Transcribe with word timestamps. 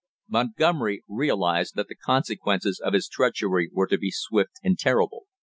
Montgomery 0.27 1.03
realized 1.07 1.75
that 1.75 1.87
the 1.87 1.93
consequences 1.93 2.79
of 2.83 2.93
his 2.93 3.07
treachery 3.07 3.69
were 3.71 3.85
to 3.85 3.99
be 3.99 4.09
swift 4.09 4.53
and 4.63 4.75
terrible. 4.79 5.27